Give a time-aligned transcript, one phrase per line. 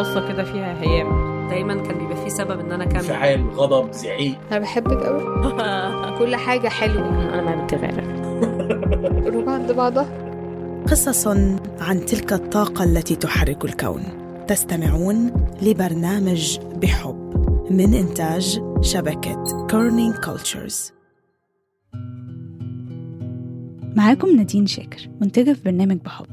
[0.00, 1.30] بصة كده فيها هيام.
[1.48, 2.96] دايما كان بيبقى فيه سبب إن أنا أكمل.
[2.96, 4.38] انفعال غضب زعيق.
[4.50, 5.22] أنا بحبك قوي
[6.18, 7.08] كل حاجة حلوة.
[7.34, 8.00] أنا ما بتغير
[9.24, 10.30] قلوب عند بعضها.
[10.90, 11.26] قصص
[11.80, 14.02] عن تلك الطاقة التي تحرك الكون.
[14.48, 17.30] تستمعون لبرنامج بحب
[17.70, 20.92] من إنتاج شبكة Kerning Cultures
[23.96, 26.26] معاكم نادين شاكر منتجة في برنامج بحب.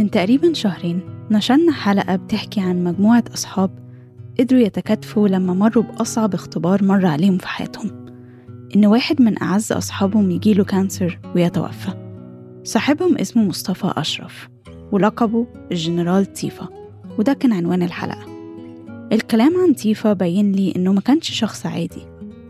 [0.00, 1.00] من تقريبا شهرين
[1.30, 3.70] نشرنا حلقة بتحكي عن مجموعة أصحاب
[4.40, 8.06] قدروا يتكاتفوا لما مروا بأصعب اختبار مر عليهم في حياتهم.
[8.76, 11.90] إن واحد من أعز أصحابهم يجيله cancer ويتوفى.
[12.64, 14.48] صاحبهم اسمه مصطفى أشرف
[14.92, 16.68] ولقبه الجنرال تيفا
[17.18, 18.26] وده كان عنوان الحلقة.
[19.12, 22.02] الكلام عن تيفا بين لي إنه ما كانش شخص عادي.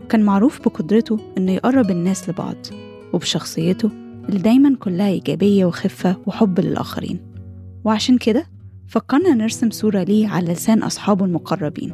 [0.09, 2.57] كان معروف بقدرته إنه يقرب الناس لبعض
[3.13, 3.89] وبشخصيته
[4.29, 7.19] اللي دايما كلها إيجابية وخفة وحب للآخرين.
[7.83, 8.56] وعشان كده
[8.87, 11.93] فكرنا نرسم صورة ليه على لسان أصحابه المقربين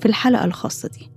[0.00, 1.10] في الحلقة الخاصة دي.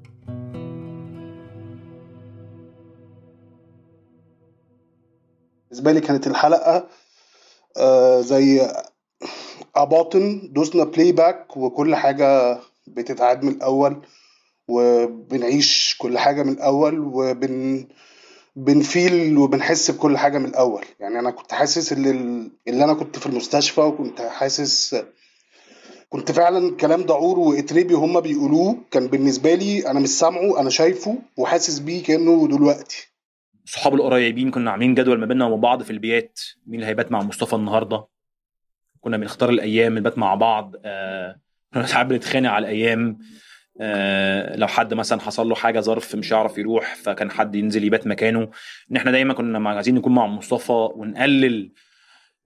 [5.69, 6.87] بالنسبة لي كانت الحلقة
[7.77, 8.71] آه زي
[9.75, 14.01] a button دوسنا playback وكل حاجة بتتعاد من الأول
[14.67, 17.87] وبنعيش كل حاجة من الأول وبن
[18.55, 20.85] بنفيل وبنحس بكل حاجة من الأول.
[20.99, 22.09] يعني أنا كنت حاسس اللي,
[22.67, 25.03] اللي أنا كنت في المستشفى وكنت حاسس
[26.13, 28.77] كنت فعلا الكلام دعور وإتريبي هما بيقولوه.
[28.91, 33.11] كان بالنسبة لي أنا مش سامعه أنا شايفه وحاسس بيه كأنه دلوقتي.
[33.65, 36.39] صحاب القريبين كنا عاملين جدول ما بيننا وما بعض في البيات.
[36.67, 38.05] مين اللي هيبات مع مصطفى النهارده؟
[39.01, 40.75] كنا بنختار الأيام نبات مع بعض.
[40.85, 41.39] آه
[41.85, 43.17] ساعات بنتخانق على الأيام.
[43.81, 48.07] آه لو حد مثلا حصل له حاجة ظرف مش هيعرف يروح فكان حد ينزل يبات
[48.07, 48.49] مكانه.
[48.91, 51.71] إن إحنا دايما كنا عايزين نكون مع مصطفى ونقلل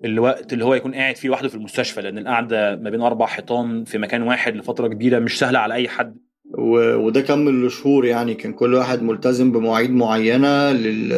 [0.04, 3.84] الوقت اللي هو يكون قاعد فيه لوحده في المستشفى لأن القعدة ما بين أربع حيطان
[3.84, 6.18] في مكان واحد لفترة كبيرة مش سهلة على أي حد.
[6.58, 6.96] و...
[6.96, 11.10] وده كمل لشهور يعني كان كل واحد ملتزم بمواعيد معينة لل...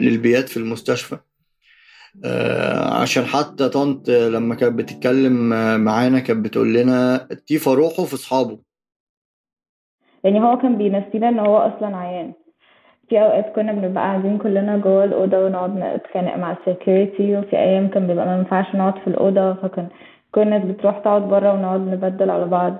[0.00, 1.18] للبيات في المستشفى.
[2.24, 5.48] آه عشان حتى طنط لما كانت بتتكلم
[5.84, 8.58] معانا كانت بتقول لنا تيفا روحه في أصحابه
[10.24, 12.32] يعني هو كان بينسينا إن هو أصلا عيان.
[13.10, 17.88] في أوقات كنا بنبقى قاعدين كلنا جوه الأوضة ونقعد نتخانق مع ال security وفي أيام
[17.88, 19.86] كان بيبقى ما ينفعش نقعد في الأوضة فكان
[20.32, 22.74] كل الناس بتروح تقعد بره ونقعد نبدل على بعض.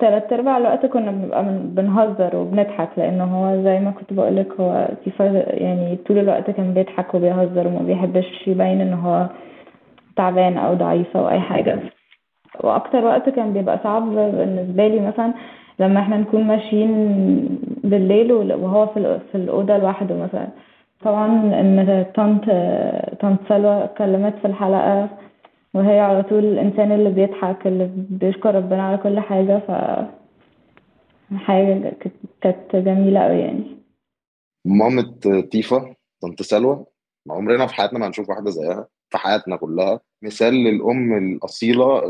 [0.00, 5.24] تلات أرباع الوقت كنا بنبقى بنهزر وبنضحك لأن هو زي ما كنت بقولك هو تيفا
[5.64, 9.26] يعني طول الوقت كان بيضحك وبيهزر وما بيحبش يبين إن هو
[10.16, 11.78] تعبان أو ضعيف أو أي حاجة.
[12.60, 15.32] وأكتر وقت كان بيبقى صعب بالنسبة لي مثلا
[15.78, 16.92] لما إحنا نكون ماشيين
[17.84, 20.48] بالليل وهو في في الأوضة لوحده مثلا.
[21.04, 21.26] طبعا
[21.60, 22.44] إن طنط
[23.20, 25.08] طنط سلوى اتكلمت في الحلقة
[25.74, 29.70] وهي على طول الإنسان اللي بيضحك اللي بيشكر ربنا على كل حاجة ف
[31.36, 31.96] حاجة
[32.40, 33.64] كانت جميلة أوي يعني.
[34.64, 35.12] مامة
[35.50, 36.84] تيفا طنط سلوى
[37.30, 40.00] عمرنا في حياتنا ما هنشوف واحدة زيها في حياتنا كلها.
[40.22, 42.02] مثال للأم الأصيلة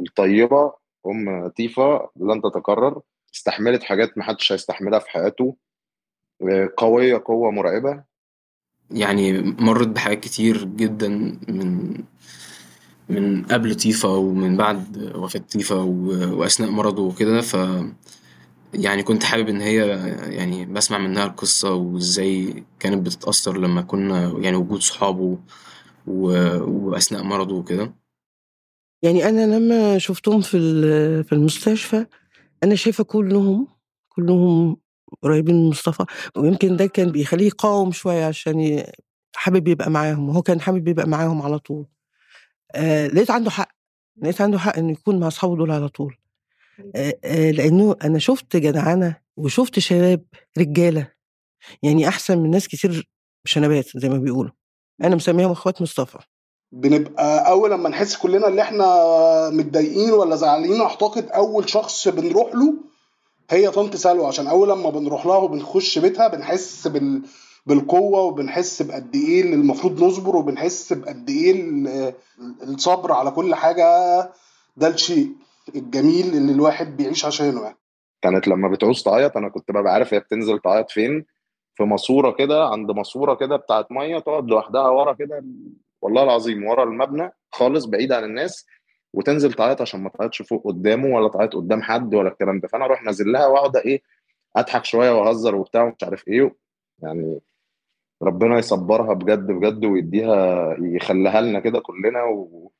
[0.00, 0.72] الطيبة
[1.06, 3.00] أم تيفا لن تتكرر.
[3.34, 5.56] استحملت حاجات ما حدش هيستحملها في حياته.
[6.76, 8.04] قوية قوة مرعبة.
[8.90, 11.08] يعني مرت بحاجات كتير جدا
[11.48, 11.94] من
[13.08, 17.40] من قبل تيفا ومن بعد وفاة تيفا وأثناء مرضه وكده.
[17.40, 17.56] ف
[18.74, 19.86] يعني كنت حابب إن هي
[20.36, 25.38] يعني بسمع منها القصة وإزاي كانت بتتأثر لما كنا يعني وجود صحابه
[26.06, 28.01] وأثناء مرضه وكده.
[29.02, 30.58] يعني أنا لما شفتهم في
[31.24, 32.06] في المستشفى
[32.64, 33.68] أنا شايفة كلهم
[34.08, 34.76] كلهم
[35.22, 36.04] قريبين من مصطفى
[36.36, 38.84] ويمكن ده كان بيخليه يقاوم شوية عشان
[39.36, 41.86] حابب يبقى معاهم وهو كان حابب يبقى معاهم على طول.
[42.74, 43.68] آه لقيت عنده حق
[44.22, 46.16] لقيت عنده حق إنه يكون مع أصحابه دول على طول.
[46.96, 50.24] آه آه لأنه أنا شفت جدعنة وشفت شباب
[50.58, 51.12] رجالة
[51.82, 53.10] يعني أحسن من ناس كتير
[53.46, 54.52] شنبات زي ما بيقولوا.
[55.04, 56.18] أنا مسميهم أخوات مصطفى.
[56.72, 58.86] بنبقى أول لما نحس كلنا اللي إحنا
[59.50, 62.74] متضايقين ولا زعلانين أعتقد أول شخص بنروح له
[63.50, 67.22] هي طنط سلوى عشان أول لما بنروح لها وبنخش بيتها بنحس بال
[67.66, 71.54] بالقوة وبنحس بقد إيه اللي المفروض نصبر وبنحس بقد إيه
[72.62, 73.84] الصبر على كل حاجة.
[74.76, 75.28] ده الشيء
[75.74, 77.76] الجميل اللي الواحد بيعيش عشانه يعني.
[78.22, 81.26] كانت لما بتعوز تعيط أنا كنت ببقى عارف هي بتنزل تعيط فين
[81.74, 85.44] في ماسورة كده عند ماسورة كده بتاعت مية تقعد لوحدها ورا كده
[86.02, 88.66] والله العظيم ورا المبنى خالص بعيد عن الناس
[89.14, 92.68] وتنزل تعيط عشان ما تعيطش فوق قدامه ولا تعيط قدام حد ولا الكلام ده.
[92.68, 94.02] فأنا أروح نازل لها وأقعد إيه
[94.56, 96.54] أضحك شوية وأهزر وبتاع ومش عارف إيه.
[97.02, 97.40] يعني
[98.22, 102.70] ربنا يصبرها بجد بجد ويديها يخليها لنا كده كلنا و...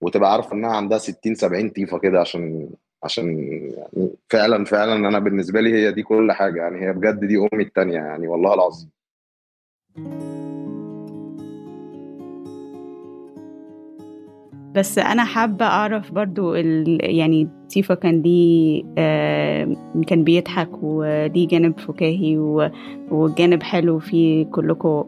[0.00, 2.70] وتبقى عارفة إنها عندها 60 70 تيفا كده عشان
[3.04, 3.38] عشان
[3.76, 6.60] يعني فعلا فعلا أنا بالنسبة لي هي دي كل حاجة.
[6.60, 8.90] يعني هي بجد دي أمي التانية يعني والله العظيم.
[14.76, 16.98] بس أنا حابة أعرف برضو ال...
[17.16, 19.76] يعني تيفا كان ليه آه
[20.06, 22.70] كان بيضحك وليه جانب فكاهي و...
[23.10, 25.04] وجانب حلو فيه كلكم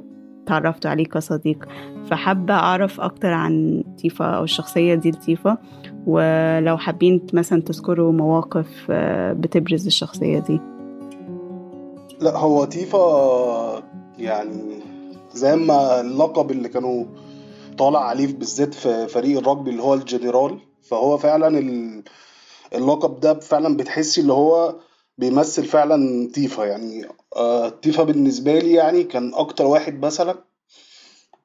[0.47, 1.69] تعرفتوا عليه كصديق.
[2.11, 5.59] فحابة أعرف أكتر عن تيفا أو الشخصية دي لتيفا.
[6.07, 10.61] ولو حابين مثلا تذكروا مواقف آه بتبرز الشخصية دي.
[12.21, 13.83] لا هو تيفا
[14.19, 14.79] يعني
[15.33, 17.05] زي ما اللقب اللي كانوا
[17.79, 20.59] طالع عليه بالذات في فريق الرجبي اللي هو الجنرال.
[20.83, 21.49] فهو فعلا
[22.75, 24.77] اللقب ده فعلا بتحسي اللي هو
[25.19, 27.09] بيمثل فعلا تيفا يعني.
[27.37, 30.45] آه تيفا بالنسبة لي يعني كان أكتر واحد مثلا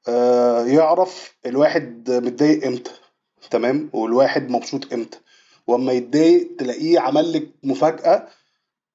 [0.07, 2.91] آه يعرف الواحد متضايق إمتى
[3.51, 5.17] تمام؟ والواحد مبسوط إمتى.
[5.67, 8.27] وأما يتضايق تلاقيه عمل لك مفاجأة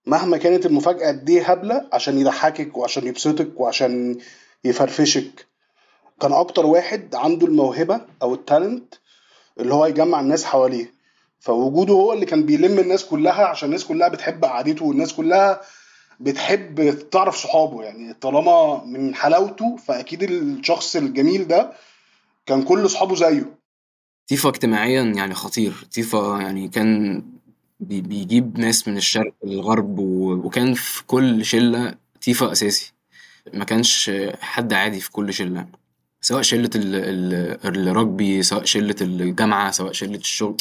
[0.06, 4.18] مهما كانت المفاجأة دي هبلة عشان يضحكك وعشان يبسطك وعشان
[4.64, 5.46] يفرفشك.
[6.20, 8.94] كان أكتر واحد عنده الموهبة أو ال talent
[9.60, 10.92] اللي هو يجمع الناس حواليه.
[11.40, 15.60] فوجوده هو اللي كان بيلم الناس كلها عشان الناس كلها بتحب قعدته والناس كلها
[16.20, 17.82] بتحب تعرف صحابه.
[17.82, 21.72] يعني طالما من حلاوته فأكيد الشخص الجميل ده
[22.46, 23.54] كان كل صحابه زيه.
[24.26, 25.86] تيفا اجتماعيا يعني خطير.
[25.90, 27.22] تيفا يعني كان
[27.80, 32.92] بيجيب ناس من الشرق للغرب وكان في كل شلة تيفا أساسي.
[33.54, 34.10] ما كانش
[34.40, 35.66] حد عادي في كل شلة.
[36.20, 40.56] سواء شلة الرجبي سواء شلة الجامعة سواء شلة الشغل.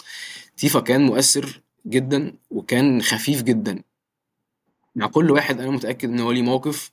[0.57, 3.83] تيفا كان مؤثر جدا وكان خفيف جدا.
[4.95, 6.91] مع كل واحد أنا متأكد إن هو ليه موقف.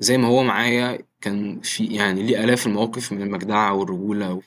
[0.00, 4.42] زي ما هو معايا كان في يعني ليه آلاف المواقف من المجدعة والرجولة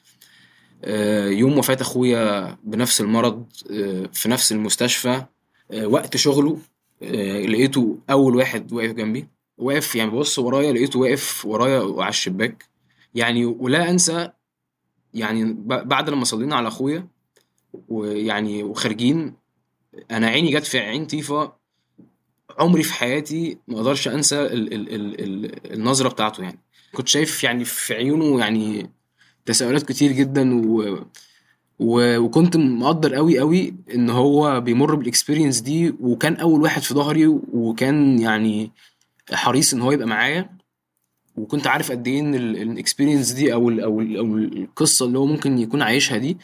[1.27, 3.45] يوم وفاة أخويا بنفس المرض
[4.13, 5.23] في نفس المستشفى
[5.83, 6.59] وقت شغله
[7.01, 9.27] لقيته أول واحد واقف جنبي.
[9.57, 12.65] واقف يعني ببص ورايا لقيته واقف ورايا على الشباك.
[13.17, 14.29] يعني ولا انسى
[15.13, 17.07] يعني بعد لما صلينا على اخويا
[17.87, 19.33] ويعني وخارجين
[20.11, 21.57] أنا عيني جت في عين تيفا
[22.59, 26.59] عمري في حياتي ما أقدرش انسى ال ال ال ال النظرة بتاعته يعني.
[26.93, 28.89] كنت شايف يعني في عيونه يعني
[29.45, 30.99] تساؤلات كتير جدا و
[31.79, 32.17] و...
[32.17, 37.27] وكنت مقدر قوي قوي إن هو بيمر بال experience دي وكان أول واحد في ظهري
[37.53, 38.71] وكان يعني
[39.33, 40.56] حريص إن هو يبقى معايا.
[41.37, 45.25] وكنت عارف قد إيه إن الاكسبيرينس دي أو ال أو, ال أو القصة اللي هو
[45.25, 46.37] ممكن يكون عايشها دي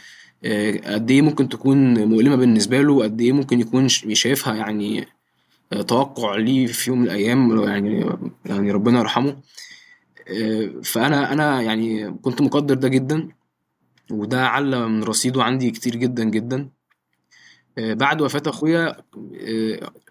[0.86, 5.08] قد إيه ممكن تكون مؤلمة بالنسبة له قد إيه ممكن يكون شايفها يعني
[5.88, 8.06] توقع ليه في يوم من الأيام يعني
[8.46, 9.38] يعني ربنا يرحمه.
[10.84, 13.30] فأنا أنا يعني كنت مقدر ده جدا
[14.12, 16.70] وده علّى من رصيده عندي كتير جدا جدا.
[17.78, 18.96] بعد وفاة أخويا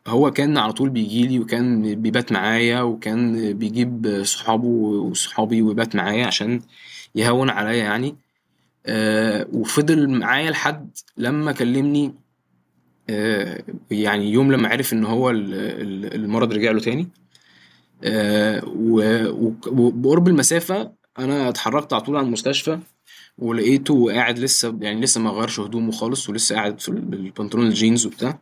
[0.06, 6.26] هو كان على طول بيجي لي وكان بيبات معايا وكان بيجيب صحابه وصحابي ويبات معايا
[6.26, 6.60] عشان
[7.14, 8.16] يهون عليا يعني.
[9.52, 12.14] وفضل معايا لحد لما كلمني
[13.90, 17.08] يعني يوم لما عرف إن هو المرض رجع له تاني.
[19.66, 22.78] وبقرب المسافة أنا اتحركت على طول على المستشفى.
[23.42, 28.38] ولقيته قاعد لسه يعني لسه ما غيرش هدومه خالص ولسه قاعد في البنطلون الجينز وبتاع.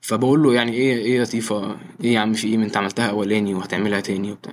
[0.00, 3.10] فبقول له يعني إيه إيه يا تيفا؟ إيه يا عم في إيه؟ ما أنت عملتها
[3.10, 4.52] أولاني وهتعملها تاني وبتاع.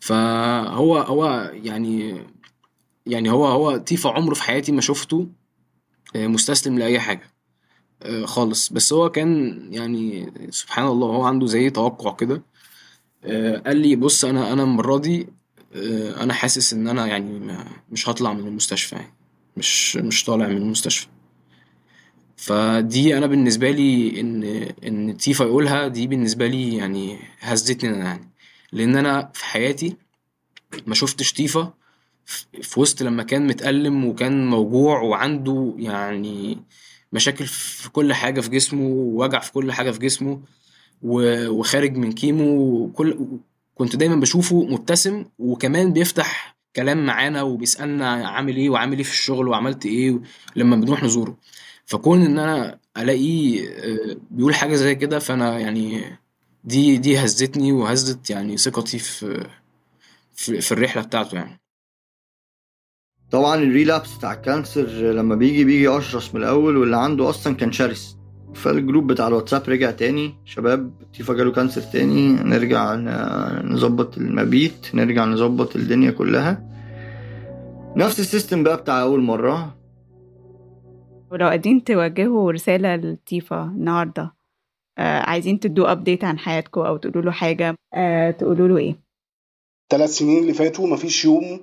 [0.00, 2.24] فهو هو يعني
[3.06, 5.28] يعني هو هو تيفا عمره في حياتي ما شفته
[6.14, 7.30] مستسلم لأي حاجة
[8.24, 8.72] خالص.
[8.72, 12.42] بس هو كان يعني سبحان الله هو عنده زي توقع كده
[13.66, 15.28] قال لي بص أنا أنا المرة دي
[16.20, 17.56] أنا حاسس إن أنا يعني
[17.92, 19.14] مش هطلع من المستشفى يعني.
[19.56, 21.06] مش مش طالع من المستشفى.
[22.36, 24.44] فدي أنا بالنسبة لي ان
[24.86, 28.30] إن تيفا يقولها دي بالنسبة لي يعني هزتني أنا يعني.
[28.72, 29.96] لأن أنا في حياتي
[30.86, 31.74] ما شفتش تيفا
[32.62, 36.58] في وسط لما كان متألم وكان موجوع وعنده يعني
[37.12, 40.40] مشاكل في كل حاجة في جسمه ووجع في كل حاجة في جسمه
[41.02, 43.38] وخارج من chemo وكل
[43.76, 49.48] كنت دايما بشوفه مبتسم وكمان بيفتح كلام معانا وبيسألنا عامل إيه وعامل إيه في الشغل
[49.48, 50.20] وعملت إيه
[50.56, 51.36] لما بنروح نزوره.
[51.86, 53.68] فكون إن أنا ألاقيه
[54.30, 56.02] بيقول حاجة زي كده فأنا يعني
[56.64, 59.46] دي دي هزتني وهزت يعني ثقتي في
[60.34, 61.60] في, في الرحلة بتاعته يعني.
[63.30, 67.56] طبعا ال relapse بتاع ال cancer لما بيجي بيجي اشرس من الأول واللي عنده أصلا
[67.56, 68.16] كان شرس.
[68.54, 70.34] فال group بتاع الواتساب رجع تاني.
[70.44, 72.32] شباب تيفا جاله cancer تاني.
[72.32, 72.94] نرجع
[73.64, 74.94] نظبط المبيت.
[74.94, 76.62] نرجع نظبط الدنيا كلها.
[77.96, 79.76] نفس ال system بقى بتاع أول مرة.
[81.30, 84.34] ولو قاعدين توجهوا رسالة لتيفا النهاردة
[84.98, 88.96] آه عايزين تدوا update عن حياتكم أو تقولوا له حاجة آه تقولوا له إيه؟
[89.90, 91.60] ثلاث سنين اللي فاتوا مفيش يوم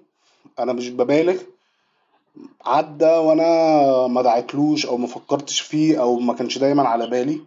[0.59, 1.35] أنا مش ببالغ.
[2.65, 7.41] عدى وأنا ما دعيتلوش أو ما فكرتش فيه أو ما كانش دايما على بالي.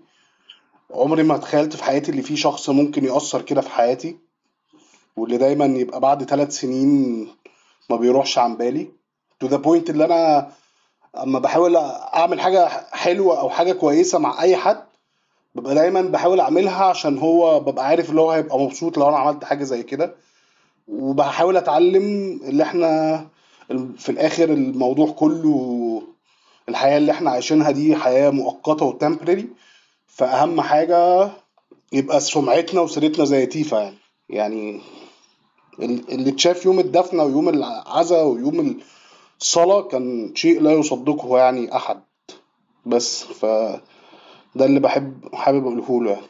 [0.91, 4.17] عمري ما تخيلت في حياتي اللي فيه شخص ممكن يأثر كده في حياتي
[5.17, 7.29] واللي دايما يبقى بعد ثلاث سنين
[7.91, 8.89] ما بيروحش عن بالي.
[9.45, 10.49] To the point اللي أنا
[11.23, 14.83] أما بحاول أعمل حاجة حلوة أو حاجة كويسة مع أي حد
[15.55, 19.45] ببقى دايما بحاول أعملها عشان هو ببقى عارف اللي هو هيبقى مبسوط لو أنا عملت
[19.45, 20.15] حاجة زي كده.
[20.89, 23.27] وبحاول أتعلم اللي إحنا
[23.99, 26.03] في الآخر الموضوع كله
[26.69, 29.49] الحياة اللي إحنا عايشينها دي حياة مؤقتة وتمبرري
[30.07, 31.31] فأهم حاجة
[31.93, 33.97] يبقى سمعتنا وسيرتنا زي تيفا يعني.
[34.29, 34.81] يعني
[35.79, 38.81] اللي اتشاف يوم الدفنة ويوم العزاء ويوم
[39.41, 42.01] الصلاة كان شيء لا يصدقه يعني أحد.
[42.87, 43.45] بس ف
[44.55, 46.27] ده اللي بحب حابب أقوله له يعني.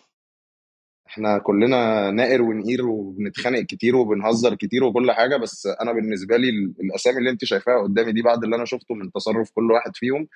[1.17, 6.49] إحنا كلنا نائر ونقير وبنتخانق كتير وبنهزر كتير وكل حاجة بس أنا بالنسبة لي
[6.81, 10.29] الأسامي اللي أنت شايفاها قدامي دي بعد اللي أنا شفته من تصرف كل واحد فيهم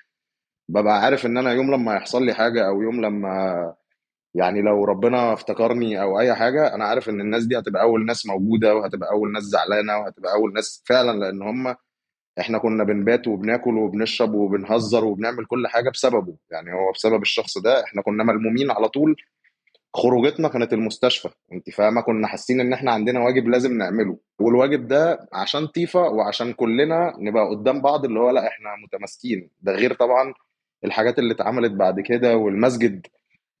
[0.69, 3.73] ببقى عارف إن أنا يوم لما يحصل لي حاجة أو يوم لما
[4.35, 8.25] يعني لو ربنا افتكرني أو أي حاجة أنا عارف إن الناس دي هتبقى أول ناس
[8.25, 11.75] موجودة وهتبقى أول ناس زعلانة وهتبقى أول ناس فعلا لأن هم
[12.39, 17.83] إحنا كنا بنبات وبناكل وبنشرب وبنهزر وبنعمل كل حاجة بسببه يعني هو بسبب الشخص ده
[17.83, 19.15] إحنا كنا ملمومين على طول
[19.93, 21.29] خروجتنا كانت المستشفى.
[21.53, 24.17] انت فاهمة؟ كنا حاسين إن إحنا عندنا واجب لازم نعمله.
[24.39, 29.49] والواجب ده عشان تيفا وعشان كلنا نبقى قدام بعض اللي هو لأ إحنا متماسكين.
[29.61, 30.33] ده غير طبعا
[30.85, 33.07] الحاجات اللي اتعملت بعد كده والمسجد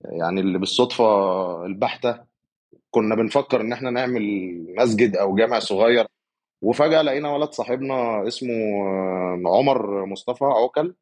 [0.05, 1.05] يعني اللي بالصدفة
[1.65, 2.19] البحتة.
[2.91, 4.23] كنا بنفكر إن إحنا نعمل
[4.77, 6.07] مسجد أو جامع صغير.
[6.61, 8.53] وفجأة لقينا ولد صاحبنا اسمه
[9.45, 10.95] عمر مصطفى عوكل.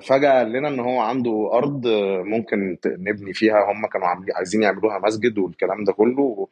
[0.00, 1.86] فجأة قال لنا إن هو عنده أرض
[2.24, 3.72] ممكن نبني فيها.
[3.72, 6.48] هم كانوا عايزين يعملوها مسجد والكلام ده كله.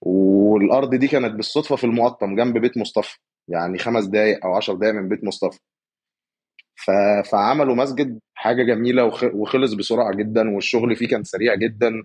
[0.00, 3.18] والأرض دي كانت بالصدفة في المقطم جنب بيت مصطفى.
[3.48, 5.58] يعني خمس دقايق أو عشر دقايق من بيت مصطفى.
[6.76, 6.90] ف...
[7.30, 9.24] فعملوا مسجد حاجة جميلة وخ...
[9.24, 12.02] وخلص بسرعة جدا والشغل فيه كان سريع جدا.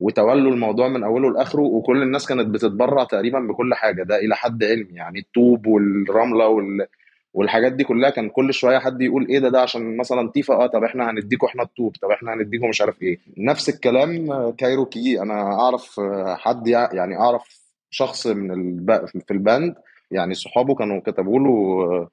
[0.00, 4.02] وتولوا الموضوع من أوله لآخره وكل الناس كانت بتتبرع تقريبا بكل حاجة.
[4.02, 4.94] ده إلى حد علمي.
[4.94, 6.86] يعني الطوب والرملة وال...
[7.34, 10.66] والحاجات دي كلها كان كل شوية حد يقول إيه ده ده عشان مثلا تيفا آه
[10.66, 13.18] طب إحنا هنديكوا إحنا الطوب طب إحنا هنديكوا مش عارف إيه.
[13.38, 16.00] نفس الكلام كايروكي أنا أعرف
[16.38, 17.60] حد يعني أعرف
[17.90, 19.06] شخص من الب...
[19.06, 19.74] في ال band
[20.10, 22.08] يعني صحابه كانوا كتبوا له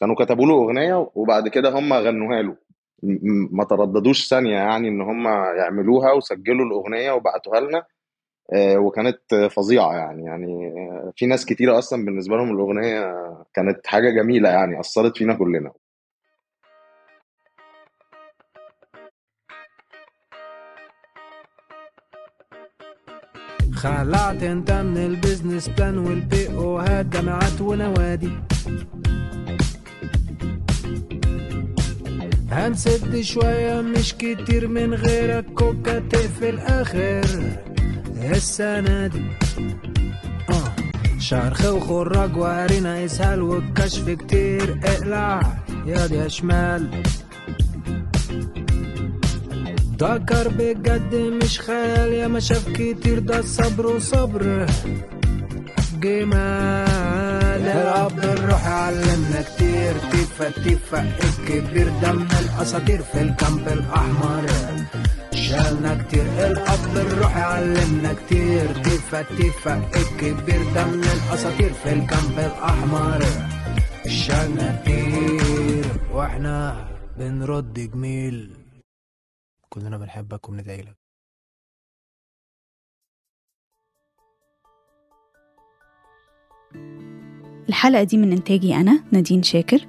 [0.00, 2.56] كانوا كتبوا له أغنية وبعد كده هم غنوها له.
[3.50, 5.26] ما ترددوش ثانية يعني إن هم
[5.58, 7.82] يعملوها وسجلوا الأغنية وبعتوها لنا.
[8.54, 10.24] وكانت فظيعة يعني.
[10.24, 10.72] يعني
[11.16, 13.14] في ناس كتيرة أصلا بالنسبة لهم الأغنية
[13.54, 15.72] كانت حاجة جميلة يعني أثرت فينا كلنا.
[23.74, 28.30] خلعت أنت من ال business plan وال PO هات جامعات ونوادي.
[32.50, 37.24] هنسد شوية مش كتير من غيرك كوكا تقفل آخر.
[38.22, 39.22] السنة دي
[40.50, 40.72] آه.
[41.18, 44.80] شرخ وخراج وقرينا إسهال والكشف كتير.
[44.84, 45.40] إقلع
[45.86, 47.02] ياض يا شمال.
[50.00, 52.12] ذكر بجد مش خيال.
[52.12, 54.66] يا ما شاف كتير ده صبر وصبر.
[56.00, 57.62] جمال.
[57.66, 59.92] الأب الروح علمنا كتير.
[60.12, 64.46] تيفا تيفا الكبير دم الأساطير في الكامب الأحمر.
[65.48, 68.82] شالنا كتير الأب الروح علمنا كتير.
[68.84, 73.22] تيفا تيفا الكبير دم الأساطير في الكامب الأحمر.
[74.08, 76.88] شالنا كتير وإحنا
[77.18, 78.56] بنرد جميل.
[79.68, 80.96] كلنا بنحبك وبندعي لك.
[87.68, 89.86] الحلقة دي من إنتاجي أنا نادين شاكر.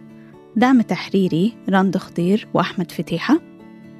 [0.55, 3.39] دعم تحريري رند خضير وأحمد فتيحة.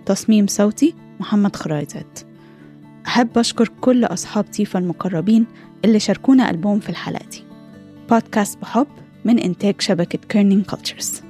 [0.06, 2.20] تصميم صوتي محمد خرايزات
[3.08, 5.46] أحب أشكر كل أصحاب تيفا المقربين
[5.86, 7.44] اللي شاركونا قلبهم في الحلقة دي.
[8.10, 8.88] بودكاست بحب
[9.26, 11.22] من إنتاج شبكة Kerning Cultures